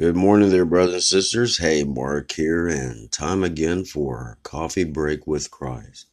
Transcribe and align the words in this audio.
Good 0.00 0.16
morning 0.16 0.48
there, 0.48 0.64
brothers 0.64 0.94
and 0.94 1.02
sisters. 1.02 1.58
Hey, 1.58 1.84
Mark 1.84 2.32
here, 2.32 2.66
and 2.66 3.12
time 3.12 3.44
again 3.44 3.84
for 3.84 4.38
Coffee 4.42 4.84
Break 4.84 5.26
with 5.26 5.50
Christ. 5.50 6.06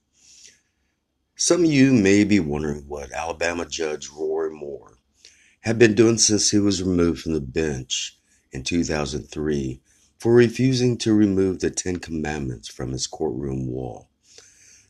Some 1.38 1.64
of 1.64 1.72
you 1.72 1.94
may 1.94 2.26
be 2.26 2.42
wondering 2.42 2.84
what 2.90 3.14
Alabama 3.14 3.66
Judge 3.66 4.10
Roy 4.10 4.50
Moore 4.50 4.98
had 5.62 5.80
been 5.80 5.96
doing 5.96 6.18
since 6.18 6.52
he 6.52 6.60
was 6.60 6.84
removed 6.84 7.22
from 7.22 7.32
the 7.32 7.40
bench 7.40 8.18
in 8.52 8.64
2003 8.64 9.80
for 10.20 10.34
refusing 10.34 10.98
to 10.98 11.14
remove 11.14 11.62
the 11.62 11.70
Ten 11.70 11.96
Commandments 11.96 12.68
from 12.68 12.92
his 12.92 13.08
courtroom 13.08 13.68
wall. 13.68 14.10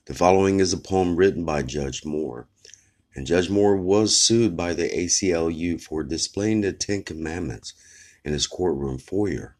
The 0.06 0.16
following 0.16 0.60
is 0.60 0.74
a 0.74 0.78
poem 0.80 1.16
written 1.16 1.46
by 1.46 1.62
Judge 1.62 2.04
Moore, 2.04 2.48
and 3.14 3.28
Judge 3.28 3.52
Moore 3.52 3.78
was 3.78 4.20
sued 4.20 4.58
by 4.58 4.74
the 4.74 4.90
ACLU 4.90 5.80
for 5.80 6.04
displaying 6.04 6.62
the 6.62 6.74
Ten 6.74 7.04
Commandments 7.04 7.76
in 8.28 8.34
his 8.34 8.46
courtroom 8.46 8.98
foyer. 8.98 9.56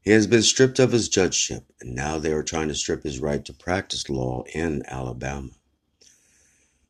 He 0.00 0.10
has 0.12 0.26
been 0.26 0.42
stripped 0.42 0.78
of 0.78 0.90
his 0.90 1.10
judgeship, 1.10 1.70
and 1.80 1.94
now 1.94 2.18
they 2.18 2.32
are 2.32 2.42
trying 2.42 2.68
to 2.68 2.74
strip 2.74 3.04
his 3.04 3.20
right 3.20 3.44
to 3.44 3.52
practice 3.52 4.08
law 4.08 4.42
in 4.54 4.82
Alabama. 4.88 5.50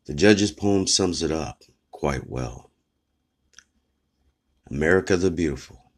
The 0.06 0.14
judge's 0.14 0.52
poem 0.52 0.86
sums 0.86 1.20
it 1.20 1.32
up 1.32 1.64
quite 1.90 2.30
well. 2.30 2.70
America 4.70 5.16
the 5.16 5.32
Beautiful. 5.32 5.90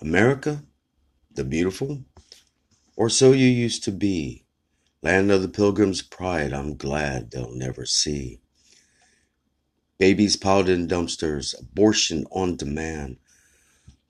America 0.00 0.64
the 1.32 1.44
Beautiful? 1.44 2.04
Or 2.96 3.08
so 3.08 3.30
you 3.30 3.46
used 3.46 3.84
to 3.84 3.92
be. 3.92 4.44
Land 5.00 5.30
of 5.30 5.42
the 5.42 5.48
pilgrim's 5.48 6.02
pride, 6.02 6.52
I'm 6.52 6.76
glad 6.76 7.30
they'll 7.30 7.54
never 7.54 7.86
see. 7.86 8.40
Babies 10.02 10.34
piled 10.34 10.68
in 10.68 10.88
dumpsters, 10.88 11.54
abortion 11.56 12.26
on 12.32 12.56
demand. 12.56 13.18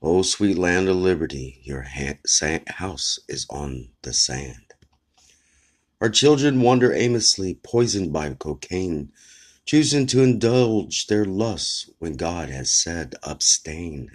Oh, 0.00 0.22
sweet 0.22 0.56
land 0.56 0.88
of 0.88 0.96
liberty, 0.96 1.60
your 1.64 1.82
house 1.82 3.20
is 3.28 3.46
on 3.50 3.90
the 4.00 4.14
sand. 4.14 4.72
Our 6.00 6.08
children 6.08 6.62
wander 6.62 6.94
aimlessly, 6.94 7.58
poisoned 7.62 8.10
by 8.10 8.32
cocaine, 8.32 9.12
choosing 9.66 10.06
to 10.06 10.22
indulge 10.22 11.08
their 11.08 11.26
lusts 11.26 11.90
when 11.98 12.16
God 12.16 12.48
has 12.48 12.72
said, 12.72 13.14
abstain. 13.22 14.12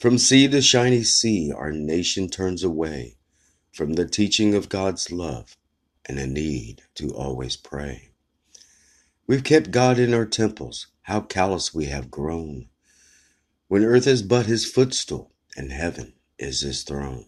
From 0.00 0.18
sea 0.18 0.48
to 0.48 0.60
shiny 0.60 1.04
sea, 1.04 1.52
our 1.52 1.70
nation 1.70 2.28
turns 2.28 2.64
away 2.64 3.18
from 3.72 3.92
the 3.92 4.04
teaching 4.04 4.52
of 4.52 4.68
God's 4.68 5.12
love 5.12 5.56
and 6.06 6.18
a 6.18 6.26
need 6.26 6.82
to 6.96 7.10
always 7.10 7.56
pray. 7.56 8.10
We've 9.28 9.42
kept 9.42 9.72
God 9.72 9.98
in 9.98 10.14
our 10.14 10.24
temples. 10.24 10.86
How 11.02 11.20
callous 11.20 11.74
we 11.74 11.86
have 11.86 12.12
grown. 12.12 12.68
When 13.66 13.84
earth 13.84 14.06
is 14.06 14.22
but 14.22 14.46
his 14.46 14.64
footstool 14.64 15.32
and 15.56 15.72
heaven 15.72 16.14
is 16.38 16.60
his 16.60 16.84
throne. 16.84 17.26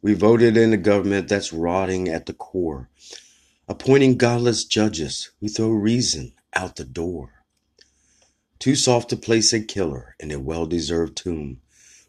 We 0.00 0.14
voted 0.14 0.56
in 0.56 0.72
a 0.72 0.76
government 0.76 1.28
that's 1.28 1.52
rotting 1.52 2.08
at 2.08 2.26
the 2.26 2.32
core, 2.32 2.90
appointing 3.68 4.16
godless 4.16 4.64
judges 4.64 5.30
who 5.38 5.48
throw 5.48 5.68
reason 5.68 6.32
out 6.52 6.74
the 6.74 6.84
door. 6.84 7.44
Too 8.58 8.74
soft 8.74 9.10
to 9.10 9.16
place 9.16 9.52
a 9.52 9.60
killer 9.60 10.16
in 10.18 10.32
a 10.32 10.40
well 10.40 10.66
deserved 10.66 11.16
tomb, 11.16 11.60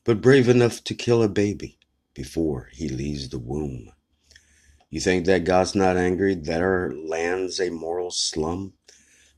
but 0.03 0.21
brave 0.21 0.49
enough 0.49 0.83
to 0.85 0.95
kill 0.95 1.21
a 1.21 1.29
baby 1.29 1.77
before 2.15 2.69
he 2.73 2.89
leaves 2.89 3.29
the 3.29 3.39
womb. 3.39 3.91
You 4.93 4.99
think 4.99 5.25
that 5.25 5.43
God's 5.43 5.73
not 5.73 5.97
angry 5.97 6.35
that 6.35 6.61
our 6.61 6.93
land's 6.93 7.59
a 7.59 7.71
moral 7.71 8.11
slum? 8.11 8.73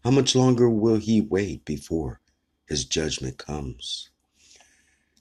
How 0.03 0.11
much 0.11 0.35
longer 0.35 0.69
will 0.69 0.97
he 0.97 1.21
wait 1.21 1.63
before 1.63 2.19
his 2.65 2.83
judgment 2.83 3.37
comes? 3.37 4.09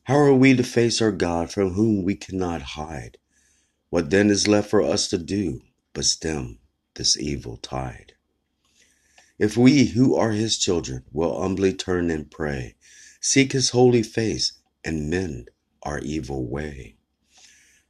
How 0.02 0.16
are 0.16 0.34
we 0.34 0.56
to 0.56 0.64
face 0.64 1.00
our 1.00 1.12
God 1.12 1.52
from 1.52 1.74
whom 1.74 2.02
we 2.02 2.16
cannot 2.16 2.62
hide? 2.62 3.16
What 3.90 4.10
then 4.10 4.28
is 4.28 4.48
left 4.48 4.70
for 4.70 4.82
us 4.82 5.06
to 5.10 5.18
do 5.18 5.60
but 5.92 6.04
stem 6.04 6.58
this 6.94 7.16
evil 7.16 7.56
tide? 7.58 8.14
If 9.38 9.56
we 9.56 9.84
who 9.84 10.16
are 10.16 10.32
his 10.32 10.58
children 10.58 11.04
will 11.12 11.40
humbly 11.40 11.74
turn 11.74 12.10
and 12.10 12.28
pray, 12.28 12.74
seek 13.20 13.52
his 13.52 13.70
holy 13.70 14.02
face, 14.02 14.54
and 14.82 15.08
mend 15.08 15.50
our 15.84 16.00
evil 16.00 16.44
way, 16.44 16.96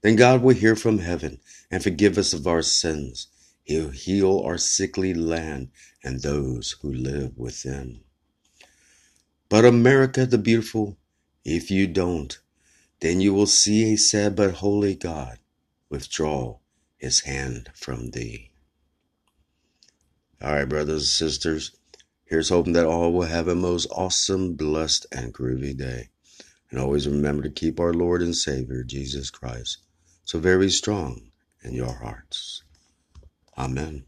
then 0.04 0.16
God 0.16 0.42
will 0.42 0.54
hear 0.54 0.76
from 0.76 0.98
heaven 0.98 1.40
and 1.70 1.82
forgive 1.82 2.18
us 2.18 2.34
of 2.34 2.46
our 2.46 2.60
sins. 2.60 3.28
He'll 3.62 3.88
heal 3.88 4.42
our 4.44 4.58
sickly 4.58 5.14
land 5.14 5.70
and 6.02 6.20
those 6.20 6.72
who 6.82 6.92
live 6.92 7.38
within. 7.38 8.00
But 9.48 9.64
America 9.64 10.26
the 10.26 10.36
beautiful, 10.36 10.98
if 11.42 11.70
you 11.70 11.86
don't, 11.86 12.38
then 13.00 13.22
you 13.22 13.32
will 13.32 13.46
see 13.46 13.94
a 13.94 13.96
sad 13.96 14.36
but 14.36 14.56
holy 14.56 14.94
God 14.94 15.38
withdraw 15.88 16.58
his 16.98 17.20
hand 17.20 17.70
from 17.74 18.10
thee. 18.10 18.50
All 20.42 20.52
right, 20.52 20.68
brothers 20.68 21.04
and 21.04 21.30
sisters, 21.30 21.70
here's 22.26 22.50
hoping 22.50 22.74
that 22.74 22.84
all 22.84 23.10
will 23.10 23.22
have 23.22 23.48
a 23.48 23.54
most 23.54 23.86
awesome, 23.90 24.52
blessed, 24.52 25.06
and 25.10 25.32
groovy 25.32 25.74
day. 25.74 26.10
And 26.70 26.78
always 26.78 27.08
remember 27.08 27.42
to 27.44 27.50
keep 27.50 27.80
our 27.80 27.94
Lord 27.94 28.20
and 28.20 28.36
Savior, 28.36 28.84
Jesus 28.84 29.30
Christ, 29.30 29.78
so 30.24 30.38
very 30.38 30.70
strong 30.70 31.30
in 31.62 31.74
your 31.74 31.92
hearts. 31.92 32.62
Amen. 33.56 34.04